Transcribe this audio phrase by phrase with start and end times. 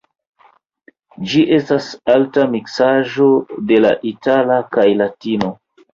[1.33, 3.29] Ĝi estas arta miksaĵo
[3.73, 5.53] de la itala kaj latino.